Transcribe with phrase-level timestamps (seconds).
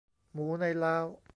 [0.33, 0.97] หมูในเล้า